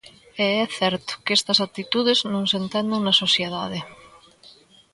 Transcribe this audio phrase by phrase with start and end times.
[0.45, 3.79] E é certo que estas actitudes non se entenden na sociedade.